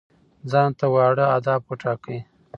ځان 0.51 0.69
ته 0.79 0.85
واړه 0.93 1.25
اهداف 1.35 1.61
وټاکئ. 1.67 2.19